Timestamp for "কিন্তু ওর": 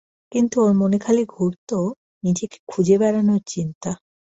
0.31-0.73